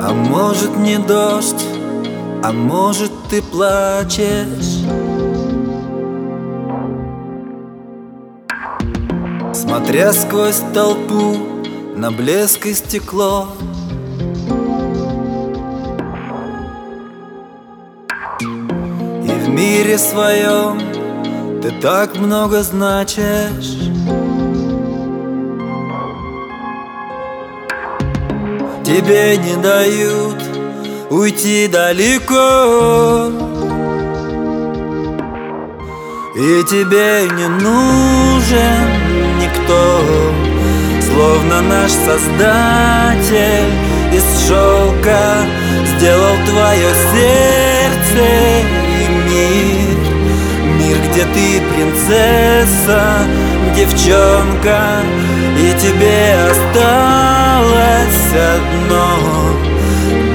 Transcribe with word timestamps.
А 0.00 0.12
может 0.12 0.76
не 0.76 0.96
дождь, 0.98 1.64
а 2.44 2.52
может 2.52 3.10
ты 3.28 3.42
плачешь? 3.42 4.84
Смотря 9.52 10.12
сквозь 10.12 10.62
толпу 10.72 11.36
на 11.96 12.12
блеск 12.12 12.66
и 12.66 12.74
стекло. 12.74 13.48
И 18.40 19.30
в 19.30 19.48
мире 19.48 19.98
своем 19.98 20.78
ты 21.60 21.72
так 21.80 22.16
много 22.16 22.62
значишь 22.62 24.27
Тебе 28.88 29.36
не 29.36 29.54
дают 29.56 30.42
уйти 31.10 31.68
далеко. 31.68 33.30
И 36.34 36.64
тебе 36.64 37.28
не 37.36 37.48
нужен 37.48 38.88
никто. 39.42 40.32
Словно 41.06 41.60
наш 41.60 41.90
Создатель 41.90 43.72
из 44.10 44.46
шелка 44.46 45.44
Сделал 45.84 46.36
твое 46.46 46.88
сердце 47.12 48.24
и 49.00 49.08
мир 49.28 49.87
где 51.18 51.26
ты 51.34 51.60
принцесса, 51.74 53.26
девчонка 53.74 55.02
И 55.58 55.74
тебе 55.80 56.36
осталось 56.48 57.74
одно. 58.32 59.18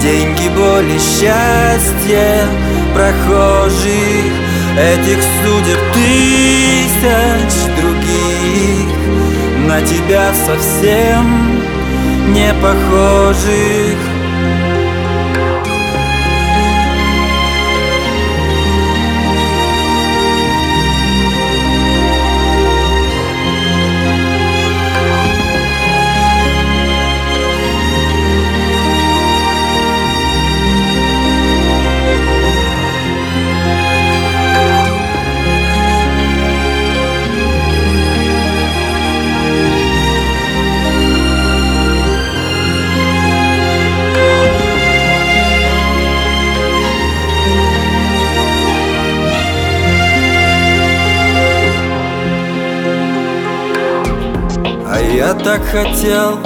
Деньги, 0.01 0.49
боли, 0.49 0.97
счастье 0.99 2.45
прохожих 2.93 4.33
Этих 4.77 5.19
судеб 5.41 5.79
тысяч 5.93 7.53
других. 7.79 8.97
На 9.65 9.81
тебя 9.81 10.33
совсем 10.45 11.61
не 12.33 12.53
похожих 12.61 14.12
я 55.23 55.33
так 55.35 55.63
хотел 55.63 56.37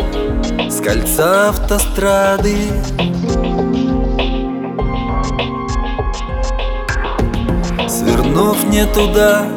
с 0.69 0.79
кольца 0.79 1.49
автострады. 1.49 2.57
Свернув 7.87 8.63
не 8.65 8.85
туда, 8.93 9.47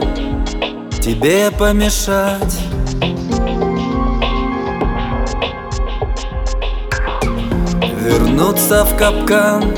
тебе 1.02 1.50
помешать. 1.50 2.60
Вернуться 8.02 8.84
в 8.86 8.96
капкан 8.96 9.76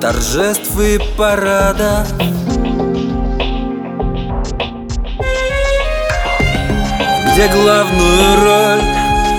торжеств 0.00 0.78
и 0.80 1.00
парадов 1.16 2.06
Где 7.38 7.46
главную 7.46 8.40
роль 8.42 8.82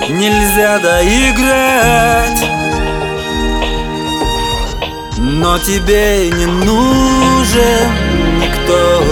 нельзя 0.08 0.78
доиграть. 0.78 2.42
Но 5.18 5.58
тебе 5.58 6.30
не 6.30 6.46
нужен 6.46 7.92
никто 8.40 9.02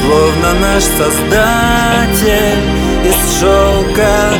Словно 0.00 0.52
наш 0.60 0.84
Создатель 0.84 2.62
из 3.04 3.40
шелка 3.40 4.34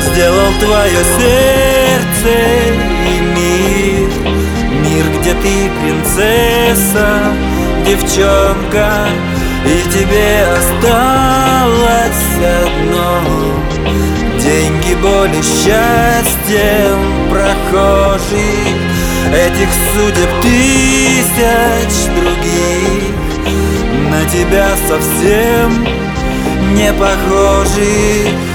Сделал 0.00 0.52
твое 0.60 1.04
сердце 1.18 2.32
и 3.06 3.20
мир. 3.20 4.10
Мир, 4.80 5.04
где 5.20 5.34
ты 5.34 5.70
принцесса, 5.82 7.34
девчонка 7.84 9.08
И 9.66 9.82
тебе 9.90 10.46
осталось 10.52 12.12
одно. 12.36 13.22
Деньги, 14.38 14.94
боли, 15.02 15.40
счастьем 15.42 16.98
прохожих. 17.30 18.76
Этих 19.32 19.68
судеб 19.92 20.30
тысяч 20.42 21.94
других. 22.14 23.14
На 24.10 24.24
тебя 24.30 24.68
совсем 24.86 25.86
не 26.74 26.92
похожих 26.92 28.53